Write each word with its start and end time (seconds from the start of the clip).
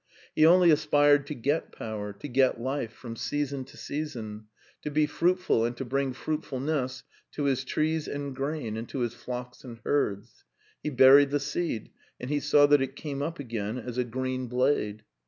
He 0.33 0.47
only 0.47 0.71
aspired 0.71 1.27
to 1.27 1.35
get 1.35 1.71
power, 1.71 2.11
to 2.11 2.27
get 2.27 2.59
life, 2.59 2.91
from 2.91 3.15
season 3.15 3.65
to 3.65 3.77
season, 3.77 4.47
to 4.81 4.89
be 4.89 5.05
fruitful 5.05 5.63
and 5.63 5.77
to 5.77 5.85
bring 5.85 6.11
fruitfulness 6.13 7.03
to 7.33 7.43
his 7.43 7.63
trees 7.63 8.07
and 8.07 8.35
grain 8.35 8.77
and 8.77 8.89
to 8.89 9.01
his 9.01 9.13
flocks 9.13 9.63
and 9.63 9.77
herds. 9.85 10.43
He 10.81 10.89
buried 10.89 11.29
the 11.29 11.39
seed, 11.39 11.91
and 12.19 12.31
he 12.31 12.39
saw 12.39 12.65
that 12.65 12.81
it 12.81 12.95
came 12.95 13.21
up 13.21 13.37
again 13.39 13.77
as 13.77 13.99
a 13.99 14.03
green 14.03 14.47
blade. 14.47 15.03